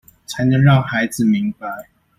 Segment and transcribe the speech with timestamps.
[0.25, 1.87] 才能讓孩子明白